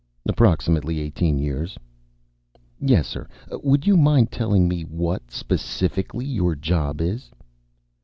[0.27, 1.77] "Approximately eighteen years."
[2.79, 3.27] "Yes, sir.
[3.51, 7.29] Would you mind telling me what, specifically, your job is?"